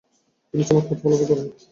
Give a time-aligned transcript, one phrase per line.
[0.49, 1.47] তিনি চমকপ্রদ ফলাফল করেন।